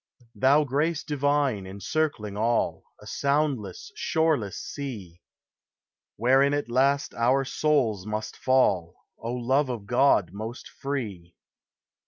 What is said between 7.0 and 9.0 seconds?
our souls must fall,